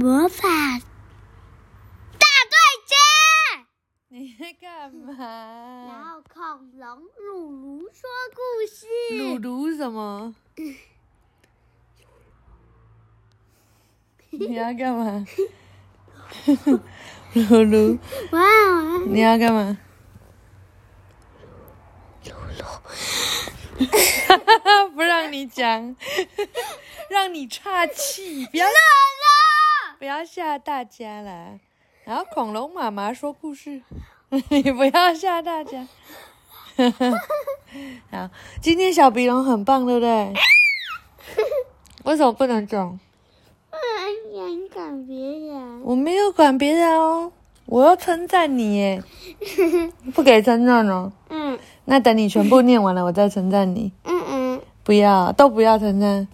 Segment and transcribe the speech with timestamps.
[0.00, 2.56] 魔法大对
[2.86, 2.94] 决。
[4.08, 5.18] 你在干嘛然
[5.88, 6.14] 嘛？
[6.14, 8.86] 后恐龙鲁鲁说故事。
[9.18, 10.34] 鲁鲁什么？
[14.30, 15.26] 你要干嘛？
[17.34, 17.98] 鲁鲁！
[19.06, 19.76] 你要干嘛？
[24.94, 25.94] 不让你讲，
[27.10, 28.66] 让你岔气，不要
[30.00, 31.60] 不要吓大家啦。
[32.06, 33.82] 然后恐龙妈妈说故事，
[34.48, 35.86] 你不要吓大家。
[38.10, 38.30] 好，
[38.62, 40.32] 今天小鼻龙很棒，对不对？
[42.04, 42.98] 为什么不能讲？
[43.68, 45.82] 不能想管别人。
[45.82, 47.30] 我没有管别人哦，
[47.66, 49.02] 我要称赞你耶，
[50.14, 51.12] 不给称赞哦。
[51.28, 53.92] 嗯那等你全部念完了，我再称赞你。
[54.04, 56.26] 嗯嗯，不要，都不要称赞，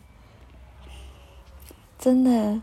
[1.98, 2.62] 真的。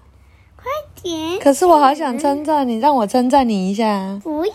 [1.41, 4.19] 可是我好想称赞你，让我称赞你一下。
[4.23, 4.53] 不要。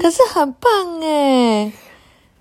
[0.00, 1.72] 可是很棒哎，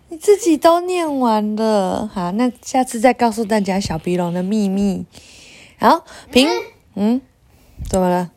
[0.10, 2.10] 你自己都念完了。
[2.14, 5.06] 好，那下次再告诉大家小鼻龙的秘密。
[5.78, 6.48] 好，平，
[6.96, 7.22] 嗯，
[7.90, 8.32] 怎么了？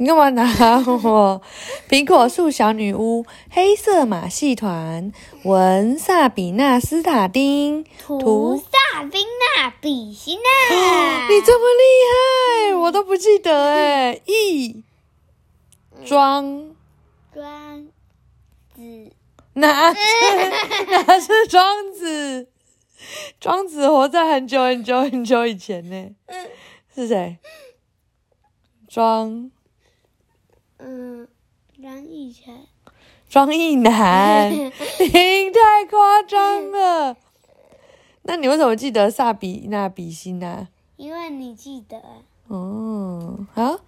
[0.00, 0.44] 你干嘛拿
[0.86, 1.42] 我？
[1.88, 11.28] 苹果树小女巫， 黑色马戏团，文萨比纳斯塔丁，图萨宾娜比西娜。
[11.28, 14.20] 你这么厉害，我都不记得哎。
[14.26, 14.84] 一
[16.04, 16.76] 庄
[17.34, 17.88] 庄
[18.76, 19.12] 子。
[19.54, 19.98] 哪是
[20.92, 22.46] 哪是庄子？
[23.40, 26.10] 庄子活在很久很久很久以前呢。
[26.94, 27.38] 是谁？
[28.86, 29.50] 庄
[30.78, 31.28] 嗯，
[31.82, 32.54] 张艺成。
[33.28, 37.16] 庄一男， 你太夸张了。
[38.22, 40.68] 那你为什么记得萨比娜比西娜？
[40.96, 42.00] 因为你记得，
[42.48, 43.80] 哦，好，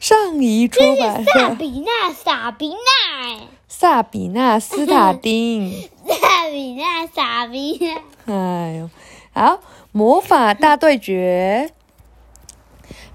[0.00, 5.70] 上一出版社萨比娜，萨比娜，萨比纳斯塔丁。
[6.06, 8.34] 萨比娜，萨比娜。
[8.34, 8.90] 哎呦，
[9.32, 9.60] 好，
[9.92, 11.70] 魔法大对决。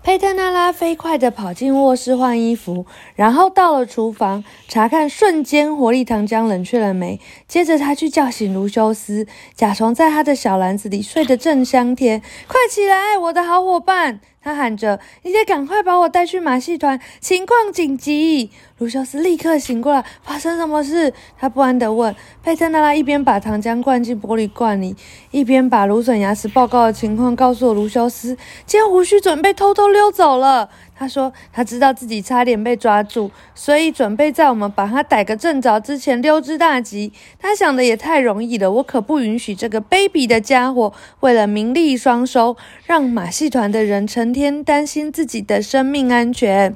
[0.04, 7.22] 佩特娜拉飞快地跑进卧室换衣服，然后到了厨房查看瞬间活力糖浆冷却了没。
[7.48, 9.26] 接着，他去叫醒卢修斯，
[9.56, 12.22] 甲虫在他的小篮子里睡得正香甜。
[12.50, 14.20] 快起来，我的好伙伴！
[14.44, 21.14] 他喊着：“你得赶快把我带去马戏团，情况紧急！”卢修斯立刻醒过来，发生什么事？
[21.38, 22.14] 他不安地问。
[22.44, 24.96] 佩特纳拉一边把糖浆灌进玻璃罐里，
[25.32, 28.38] 一边把芦笋牙齿报告的情况告诉了卢修斯。
[28.66, 30.70] 尖胡须准备偷偷溜走了。
[30.96, 37.12] 他说他知道自己差点被抓住，所以准备在我们把他逮个正着之前溜之大吉。
[37.40, 42.56] 他想的也太容易了，我可不允许这个卑鄙的家伙为了名利双收，
[42.86, 46.76] 让马戏团的人成天担心自己的生命安全。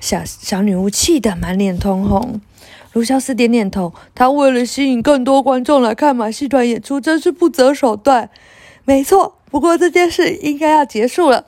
[0.00, 2.40] 小小女巫气得满脸通红。
[2.92, 8.30] 卢肖斯点点头，他为了吸引更多观众来看马戏团演出，真是不择手段。
[8.84, 11.44] 没错，不过这件事应该要结束了。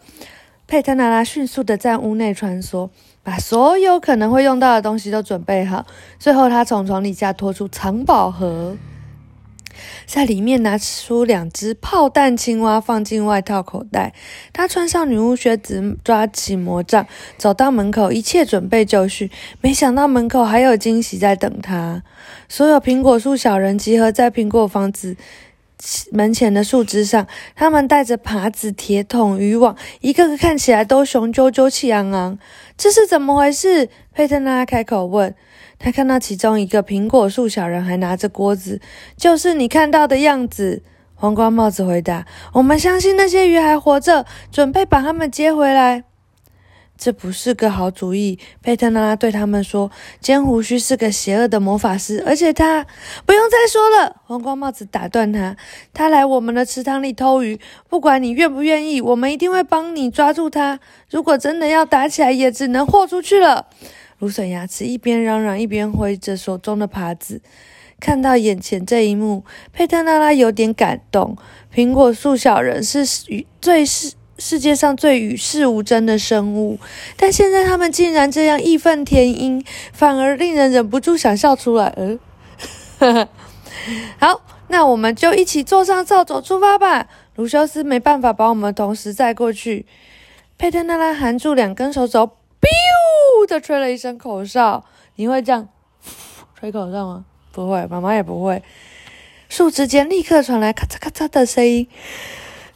[0.71, 2.91] 佩特娜拉迅速地在屋内穿梭，
[3.25, 5.85] 把所有可能会用到的东西都准备好。
[6.21, 8.77] 最后，他从床底下拖出藏宝盒，
[10.07, 14.15] 在里面拿出两只炮弹青蛙，放进外套口袋。
[14.53, 17.05] 他穿上女巫靴子，抓起魔杖，
[17.37, 19.29] 走到门口，一切准备就绪。
[19.61, 22.05] 没想到门口还有惊喜在等他。
[22.49, 25.17] 所有苹果树小人集合在苹果房子
[26.13, 32.39] 门前的树枝上，他们带着耙子、铁桶、渔网，一个个看起来都雄赳赳、气昂昂。
[32.77, 33.89] 这是怎么回事？
[34.13, 35.35] 佩特拉开口问。
[35.79, 38.81] 他看到其中一个苹果树小人还拿着锅子，
[39.17, 40.83] 就是你看到的样子。
[41.15, 46.05] 黄瓜帽子回答：“我们相信那些鱼还活着，准备把它们接回来。”
[47.01, 49.91] 这不是个好主意，佩特纳拉对他们说
[50.21, 52.87] ：“尖胡须是个邪恶的魔法师，而且他……
[53.25, 55.57] 不用再说了。”黄光帽子打断他
[55.95, 60.79] ：“他来我们的池塘里偷鱼，不管你愿不愿意，我们一定会帮你抓住他。
[61.09, 63.69] 如果真的要打起来，也只能豁出去了。”
[64.21, 67.41] 芦笋牙齿一边嚷嚷，一边挥着手中的耙子。
[67.99, 71.39] 看到眼前这一幕，佩特纳拉有点感动。
[71.75, 76.79] 苹果树小人是与最是世界上最与世无争的生物，
[77.17, 81.95] 但现在他们竟然这样义愤填膺，反而令人忍不住想笑出来。
[81.97, 82.19] 嗯，
[84.19, 87.07] 好，那我们就一起坐上扫帚出发吧。
[87.37, 89.87] 卢修斯没办法把我们同时载过去。
[90.59, 92.27] 佩特纳拉含住两根手肘。
[92.61, 94.85] biu 的吹了一声口哨，
[95.17, 95.69] 你会这样
[96.59, 97.25] 吹口哨吗？
[97.53, 98.63] 不会，妈妈也不会。
[99.49, 101.89] 树枝间立刻传来咔嚓咔嚓的声音。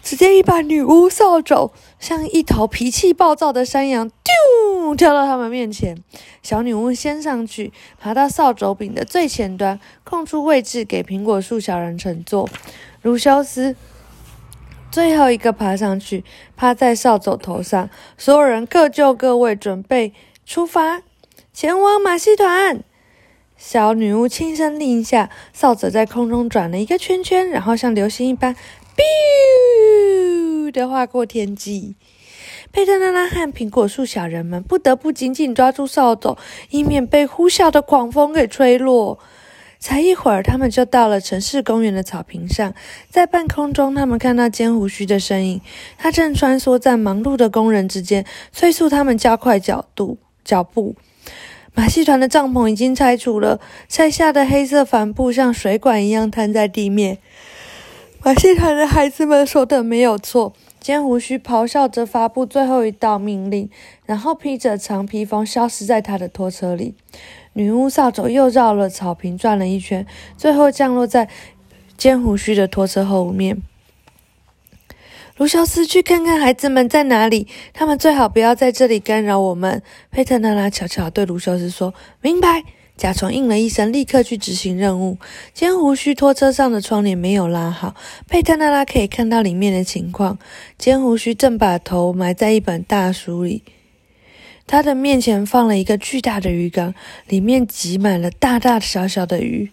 [0.04, 5.96] 只见一把女巫扫帚像一头脾气暴躁的山羊，丢跳到他们面前。
[6.42, 12.46] 小女巫先上去，爬到扫帚柄的最前端，空出位置给苹果树小人乘坐。
[13.00, 13.74] 卢修斯
[14.90, 16.22] 最后一个爬上去，
[16.54, 17.88] 趴在扫帚头上。
[18.18, 20.12] 所有人各就各位，准备
[20.44, 21.00] 出发，
[21.54, 22.84] 前往马戏团。
[23.56, 28.54] 小女巫轻声令下，扫帚在空中转了一个圈圈，然后像流星一般。
[28.96, 31.94] Biu 的划过天际，
[32.72, 36.36] 佩特拉拉和苹果树小人们不得不紧紧抓住扫帚，
[36.70, 39.18] 以免被呼啸的狂风给吹落。
[39.78, 42.72] 才一会儿，他们就到了城市公园的草坪上。
[43.10, 45.60] 在半空中，他们看到尖胡须的身影，
[45.98, 50.96] 他正穿梭在忙碌的工人之间，催促他们加快脚度脚步。
[51.74, 57.18] 马戏团的帐篷已经拆除了，拆下的黑色帆布像水管一样摊在地面。
[58.24, 60.54] 马戏团的孩子们说的没有错。
[60.80, 63.68] 尖胡须咆哮着发布最后一道命令，
[64.06, 66.94] 然后披着长披风消失在他的拖车里。
[67.52, 70.06] 女巫扫帚又绕了草坪转了一圈，
[70.38, 71.28] 最后降落在
[71.98, 73.60] 尖胡须的拖车后面。
[75.36, 79.82] 卢修斯，去看看孩子们在哪里，他们最好不要在这里干扰我们。
[80.10, 81.92] 佩特娜拉悄悄对卢修斯说
[82.22, 82.64] ：“明白。”
[82.96, 85.18] 甲虫应了一声，立刻去执行任务。
[85.52, 87.96] 尖胡须拖车上的窗帘没有拉好，
[88.28, 90.38] 佩特娜拉可以看到里面的情况。
[90.78, 93.62] 尖胡须正把头埋在一本大书里，
[94.66, 96.94] 他的面前放了一个巨大的鱼缸，
[97.26, 99.70] 里面挤满了大大小小的鱼。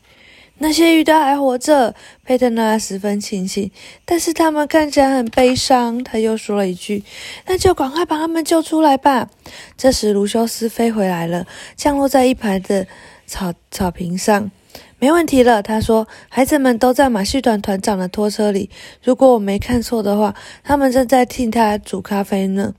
[0.62, 1.94] 那些鱼都还活着，
[2.24, 3.72] 佩特纳十分庆幸，
[4.06, 6.04] 但是他们看起来很悲伤。
[6.04, 7.04] 他又说了一句
[7.48, 9.28] ：“那就赶快把他们救出来吧。”
[9.76, 12.88] 这时，卢修斯飞回来了，降落在一排的。
[13.28, 14.52] 草草坪上，
[15.00, 15.64] 没问题了。
[15.64, 18.70] 他说：“孩子们都在马戏团团长的拖车里。
[19.04, 22.74] 如果我没看错的话，他们正在替他煮咖啡呢。”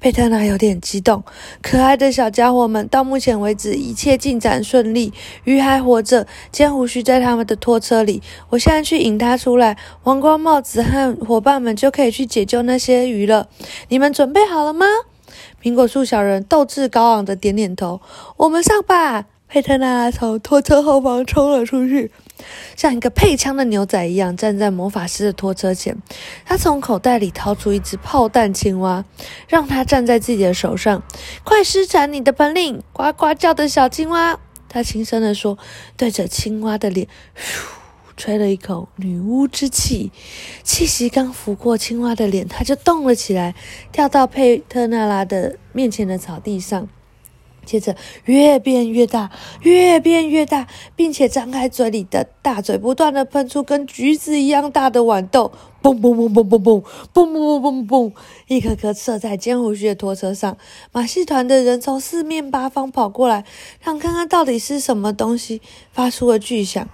[0.00, 1.24] 佩特娜有点激动。
[1.62, 5.12] 可爱的小家伙们，到目前为止一切进展顺利，
[5.44, 8.20] 鱼还活着，尖胡须在他们的拖车里。
[8.50, 13.48] 我现在去引他出来，王冠帽子和伙伴们就可以去解救那些鱼了。
[13.88, 14.84] 你们准备好了吗？
[15.62, 18.00] 苹果树小人斗志高昂的点点头。
[18.36, 19.26] 我们上吧。
[19.52, 22.10] 佩特娜拉从拖车后方冲了出去，
[22.74, 25.94] 像一个配枪的牛仔一样站在魔法师的拖车前。
[26.46, 29.04] 他从口袋里掏出一只炮弹青蛙，
[29.46, 31.02] 让它站在自己的手上。
[31.44, 34.40] 快施展你的本领，呱呱叫的小青蛙！
[34.70, 35.58] 他轻声地说，
[35.98, 37.66] 对着青蛙的脸，嘘，
[38.16, 40.10] 吹了一口女巫之气。
[40.62, 43.54] 气息刚拂过青蛙的脸，它就动了起来，
[43.92, 46.88] 跳到佩特娜拉的面前的草地上。
[47.64, 49.30] 接着越变越大，
[49.62, 50.66] 越变越大，
[50.96, 56.82] 并且张开嘴里的大嘴，不断的喷出跟橘子一样大的豌豆，嘣嘣嘣嘣嘣嘣，
[57.12, 58.12] 嘣嘣嘣嘣嘣，
[58.48, 60.56] 一颗颗射在尖胡须的拖车上。
[60.92, 63.44] 马戏团的人从四面八方跑过来，
[63.84, 65.60] 想看看到底是什么东西
[65.92, 66.88] 发出了巨响。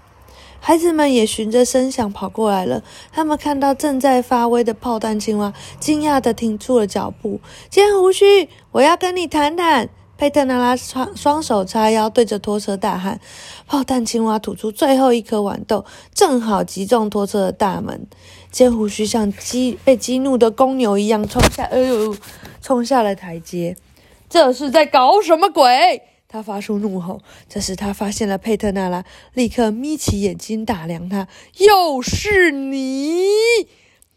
[0.61, 2.83] 孩子们也循着声响跑过来了，
[3.13, 7.41] 他们看到正在发威的炮弹青蛙，惊讶的停住了脚步。
[7.71, 9.89] 尖胡须，我要跟你谈谈。
[10.19, 13.21] 佩特娜拉双双手叉腰，对着拖车大喊
[13.69, 18.09] ：“炮弹青蛙吐出最后一颗豌豆，正好击中拖车的大门。
[18.51, 22.17] 尖胡须像激被激怒的公牛一样冲下，哎呦，
[22.61, 23.77] 冲下了台阶。
[24.29, 26.03] 这是在搞什么鬼？
[26.27, 27.21] 他发出怒吼。
[27.49, 31.29] 这时他发现了佩特娜拉，立刻眯起眼睛打量他。
[31.59, 33.23] 又是你！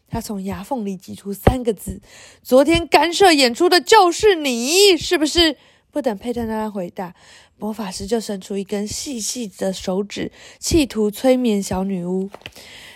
[0.09, 2.01] 他从牙缝里挤出三个字
[2.41, 5.57] ：“昨天干涉演出的就是你，是不是？”
[5.91, 7.13] 不等佩特娜拉回答，
[7.57, 12.29] 魔法师就伸出一根细细的手指，企图催眠小女巫。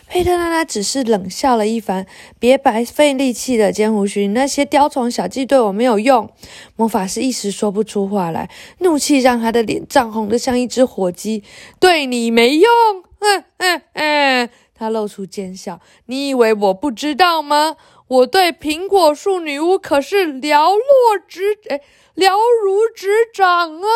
[0.07, 2.05] 佩特娜拉只是冷笑了一番
[2.39, 6.29] ：“别白费力气了，尖胡须，那些雕虫小技对我没有用。”
[6.77, 8.49] 魔法师一时说不出话来，
[8.79, 11.43] 怒气让他的脸涨红的像一只火鸡。
[11.81, 12.71] “对你没用！”
[13.19, 15.81] 哼哼哼，他露出奸笑。
[16.05, 17.75] “你以为我不知道吗？
[18.07, 21.81] 我对苹果树女巫可是了若指哎。”
[22.15, 22.31] 了
[22.63, 23.89] 如指掌啊！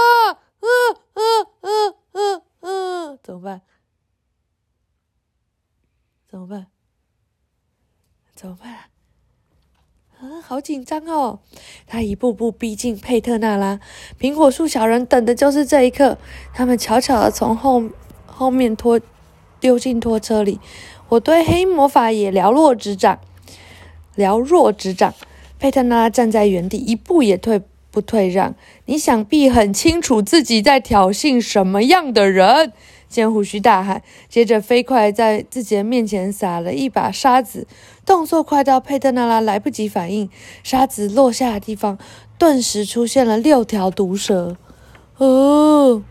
[0.60, 0.68] 嗯
[1.14, 3.62] 嗯嗯嗯嗯，怎么办？
[6.30, 6.68] 怎么办？
[8.36, 8.90] 怎么办？
[10.20, 11.40] 啊，好紧张哦！
[11.88, 13.80] 他一步步逼近佩特纳拉，
[14.20, 16.18] 苹果树小人等的就是这一刻。
[16.54, 17.84] 他们悄悄的从后
[18.26, 19.00] 后面拖
[19.62, 20.60] 丢进拖车里。
[21.08, 23.18] 我对黑魔法也了若指掌，
[24.20, 25.16] 了若指掌。
[25.58, 27.60] 佩特纳拉站在原地，一步也退。
[27.92, 28.54] 不退让，
[28.86, 32.72] 你想必很清楚自己在挑衅什么样的人。
[33.10, 37.66] 尖胡须大喊，接着飞快在自己的面前撒了一把沙子，
[38.06, 40.30] 动作快到佩特娜拉来不及反应，
[40.64, 41.98] 沙子落下的地方
[42.38, 44.56] 顿时出现了六条毒蛇。
[45.18, 46.04] 哦！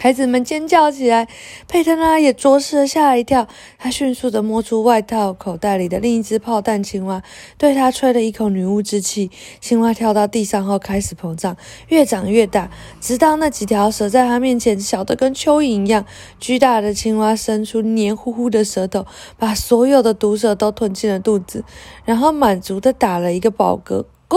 [0.00, 1.26] 孩子们尖叫起来，
[1.66, 3.48] 佩特拉也着实吓了一跳。
[3.78, 7.20] 他迅速的摸出外套口袋里的另一只炮弹青蛙，
[7.56, 9.28] 对他吹了一口女巫之气。
[9.60, 11.56] 青蛙跳到地上后开始膨胀，
[11.88, 16.06] 越长越大，直到那几条蛇在他面前小得跟蚯蚓一样。
[16.38, 19.04] 巨大的青蛙伸出黏糊糊的舌头，
[19.36, 21.64] 把所有的毒蛇都吞进了肚子，
[22.04, 24.36] 然后满足的打了一个饱嗝，咕，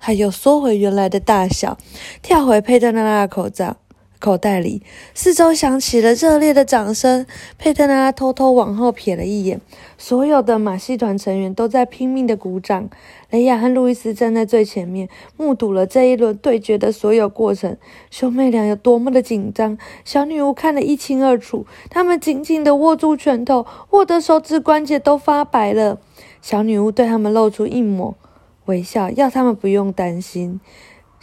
[0.00, 1.78] 他又缩回原来的大小，
[2.20, 3.76] 跳回佩特拉拉的口罩。
[4.22, 4.82] 口袋里，
[5.14, 7.26] 四周响起了热烈的掌声。
[7.58, 9.60] 佩特拉偷偷往后瞥了一眼，
[9.98, 12.88] 所有的马戏团成员都在拼命的鼓掌。
[13.30, 17.76] 雷亚和路易斯站在最前面，目睹了这一轮对决的所有过程。
[18.12, 21.66] 兄妹俩有多么的紧张，小女巫看得一清二楚。
[21.90, 25.98] 他们紧紧地握住拳头，握得手指关节都发白了。
[26.40, 28.14] 小女巫对他们露出一抹
[28.66, 30.60] 微笑，要他们不用担心。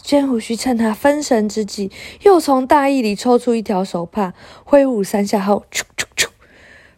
[0.01, 1.91] 尖胡须趁他分神之际，
[2.23, 6.27] 又从大衣里抽出一条手帕，挥舞三下后，咻咻咻，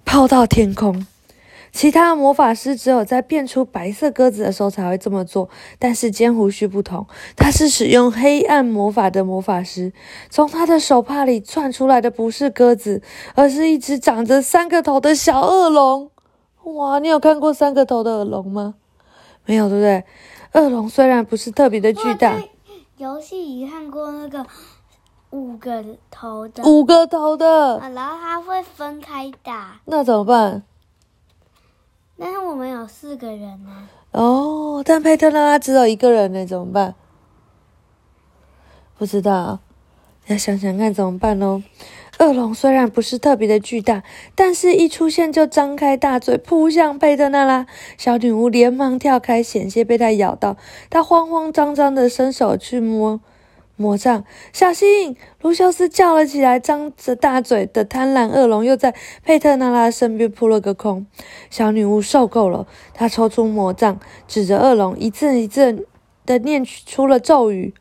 [0.05, 1.05] 抛到天空。
[1.73, 9.93] 其他魔法师只有在变出白色鸽子的时候才会这么做，但是尖胡须不同，他是使用黑暗魔法的魔法师。
[10.29, 13.01] 从他的手帕里窜出来的不是鸽子，
[13.35, 16.11] 而是一只长着三个头的小恶龙。
[16.63, 18.75] 哇，你有看过三个头的恶龙吗？
[19.45, 20.03] 没有，对不对？
[20.61, 22.43] 恶龙虽然不是特别的巨大。
[23.01, 24.45] 游戏里看过那个
[25.31, 30.61] 五个头的，五个头的，然后它会分开打，那怎么办？
[32.15, 33.89] 但是我们有四个人呢。
[34.11, 36.93] 哦，但佩特拉拉只有一个人呢，怎么办？
[38.99, 39.57] 不知道，
[40.27, 41.63] 要想想看怎么办哦。
[42.21, 44.03] 恶龙虽然不是特别的巨大，
[44.35, 47.65] 但是一出现就张开大嘴扑向佩特娜拉。
[47.97, 50.55] 小女巫连忙跳开，险些被它咬到。
[50.91, 53.19] 她慌慌张张的伸手去摸
[53.75, 54.23] 魔杖，
[54.53, 55.17] 小心！
[55.41, 61.07] 卢修斯叫了起来，张着大嘴的贪婪恶龙又在佩特娜拉身边扑了个空。
[61.49, 65.83] 小女巫受够了，她抽出魔杖，指着恶龙，一阵一阵
[66.27, 67.73] 的念出了咒语。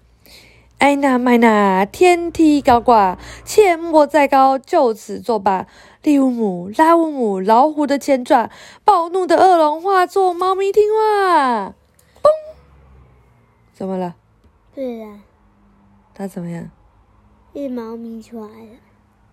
[0.80, 5.66] 艾娜麦娜，天梯高挂，切莫再高，就此作罢。
[6.02, 8.50] 利乌姆、拉乌姆，老虎的前爪，
[8.82, 11.74] 暴怒的恶龙化作猫咪，听话。
[12.22, 12.30] 嘣！
[13.74, 14.16] 怎么了？
[14.74, 15.20] 对啊。
[16.14, 16.70] 它怎么样？
[17.52, 18.78] 变猫咪出来了。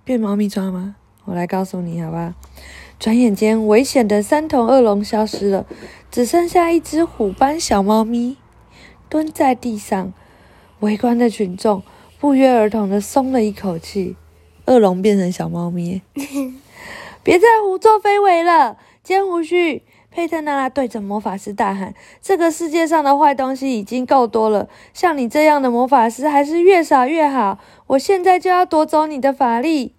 [0.03, 0.97] 变猫咪抓吗？
[1.23, 2.35] 我来告诉你，好吧。
[2.99, 5.65] 转眼间，危险的三头恶龙消失了，
[6.11, 8.35] 只剩下一只虎斑小猫咪
[9.07, 10.11] 蹲在地上。
[10.79, 11.81] 围观的群众
[12.19, 14.15] 不约而同的松了一口气，
[14.65, 16.01] 恶龙变成小猫咪，
[17.23, 18.77] 别再胡作非为了！
[19.03, 27.59] 尖胡须佩特娜拉对着魔法师大喊：“这个世界上的坏东西已经够多了，像你这样的魔法师还是越少越好！
[27.87, 29.93] 我现在就要夺走你的法力！”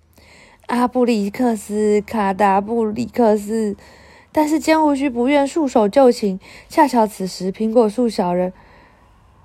[0.67, 3.75] 阿布里克斯、卡达布里克斯，
[4.31, 6.39] 但是尖胡须不愿束手就擒。
[6.69, 8.53] 恰巧此时，苹果树小人。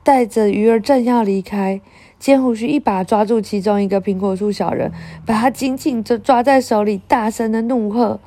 [0.03, 1.81] 带着鱼儿正要离开，
[2.19, 4.91] 尖胡须一把抓住其中一个苹果树小人，
[5.25, 8.19] 把他紧紧的抓在手里，大声的怒喝：“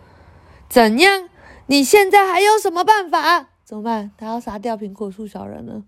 [0.68, 1.28] 怎样？
[1.66, 3.48] 你现在还有什么办法？
[3.64, 4.12] 怎么办？
[4.16, 5.82] 他要杀掉苹果树小人了，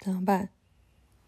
[0.00, 0.48] 怎么办？”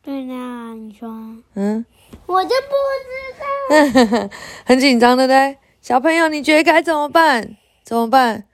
[0.02, 1.08] 对呀，你说。
[1.54, 1.84] 嗯。
[2.26, 4.30] 我就不知道。
[4.64, 7.56] 很紧张的嘞，小朋友，你觉得该怎么办？
[7.82, 8.44] 怎么办？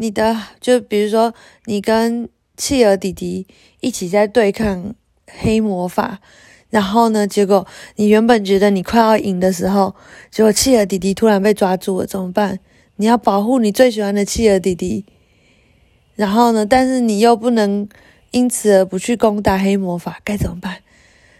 [0.00, 3.46] 你的就比如说，你跟企鹅弟弟
[3.80, 4.94] 一起在对抗
[5.26, 6.20] 黑魔法，
[6.70, 9.96] 然后呢，结果你原本觉得你快要赢的时候，
[10.30, 12.60] 结果企鹅弟弟突然被抓住了，怎么办？
[12.96, 15.04] 你要保护你最喜欢的企鹅弟弟，
[16.14, 17.88] 然后呢，但是你又不能
[18.30, 20.78] 因此而不去攻打黑魔法，该怎么办？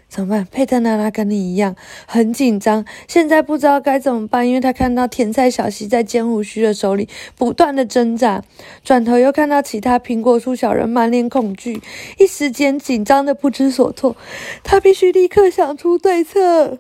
[0.09, 0.49] 怎么办？
[0.51, 8.43] 佩特娜拉跟你一样很紧张，现在不知道该怎么办，因为他看到甜菜小溪在尖胡须的手里不断的挣扎，
[8.83, 11.83] 转头又看到其他苹果树小人满脸恐惧，
[12.19, 14.17] 一时间紧张的不知所措。
[14.65, 16.79] 他必须立刻想出对策。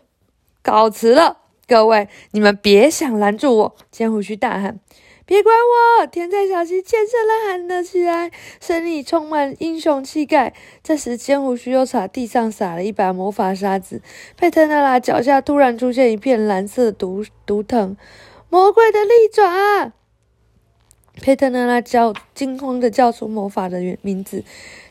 [0.62, 3.76] 告辞了，各位，你们别想拦住我！
[3.90, 4.80] 尖胡须大喊。
[5.28, 5.54] 别管
[6.00, 6.06] 我！
[6.06, 8.30] 甜菜小溪尖声的喊了起来，
[8.62, 10.54] 声里充满英雄气概。
[10.82, 14.00] 这时，尖胡须又朝地上撒了一把魔法沙子，
[14.38, 17.94] 佩特娜拉脚下突然出现一片蓝色毒毒藤，
[18.48, 19.92] 魔鬼的利爪！
[21.20, 24.42] 佩特娜拉叫惊慌的叫出魔法的名字，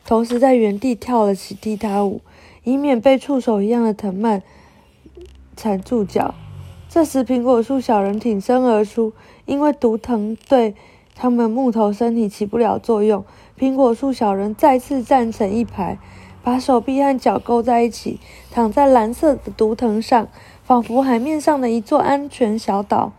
[0.06, 2.20] 同时在原地跳了起踢踏舞。
[2.62, 4.44] 以免被触手一样的藤蔓
[5.56, 6.36] 缠住脚。
[6.88, 9.12] 这时，苹果树小人挺身而出，
[9.48, 10.74] 因为毒藤对
[11.16, 13.24] 他们木头身体起不了作用。
[13.58, 15.98] 苹果树小人再次站成一排，
[16.44, 20.28] 把手臂和脚勾在一起，躺在蓝色的毒藤上，
[20.62, 23.12] 仿佛海面上的一座安全小岛。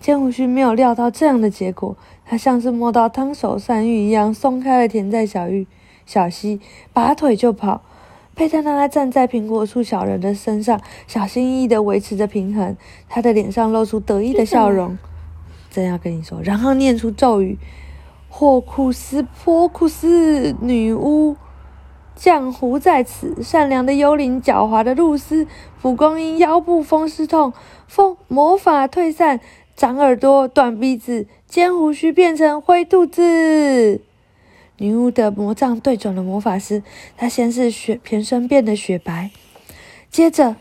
[0.00, 5.66] 尖胡须没有料到这样的结果，他像是摸到汤手山芋一样，松开了甜在小玉
[6.04, 6.60] 小溪，
[6.92, 7.82] 拔腿就跑。
[8.34, 12.76] 佩特娜拉站在苹果树小人的身上，小心翼翼地维持着平衡，
[13.08, 14.98] 他的脸上露出得意的笑容。
[15.76, 17.58] 真要跟你说，然后念出咒语。
[18.30, 21.36] 霍库斯波库斯，女巫
[22.14, 23.42] 降胡在此。
[23.42, 25.46] 善良的幽灵，狡猾的露丝，
[25.82, 27.52] 蒲公英腰部风湿痛，
[27.86, 29.40] 风魔法退散，
[29.76, 34.00] 长耳朵，短鼻子，尖胡须变成灰兔子。
[34.78, 36.82] 女巫的魔杖对准了魔法师，
[37.18, 39.30] 他先是雪全身变得雪白，
[40.10, 40.56] 接着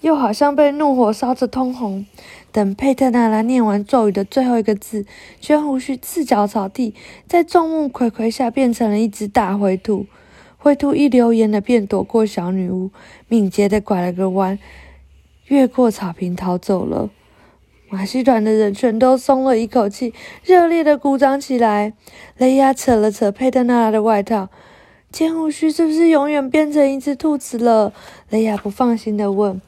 [0.00, 2.06] 又好像被怒火烧着通红。
[2.50, 5.04] 等佩特纳拉念完咒语的最后一个字，
[5.40, 6.94] 卷胡须赤脚草地，
[7.26, 10.06] 在众目睽睽下变成了一只大灰兔。
[10.56, 12.90] 灰兔一溜烟的便躲过小女巫，
[13.28, 14.58] 敏捷的拐了个弯，
[15.46, 17.10] 越过草坪逃走了。
[17.90, 20.12] 马戏团的人全都松了一口气，
[20.42, 21.92] 热烈的鼓掌起来。
[22.36, 24.48] 雷亚扯了扯佩特纳拉的外套，
[25.12, 27.92] 尖胡须是不是永远变成一只兔子了？
[28.30, 29.60] 雷亚不放心的问。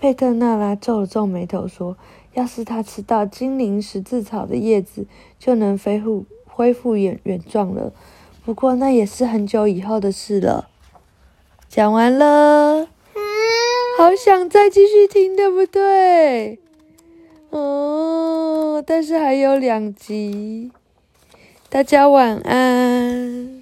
[0.00, 1.94] 佩特纳拉皱了皱眉头说
[2.32, 5.06] ：“要是他吃到精灵十字草的叶子，
[5.38, 7.92] 就能恢复恢复原原状了。
[8.42, 10.68] 不过那也是很久以后的事了。”
[11.68, 12.88] 讲完了，
[13.98, 16.58] 好想再继续听，对不对？
[17.50, 20.72] 哦，但是还有两集，
[21.68, 23.59] 大家晚安。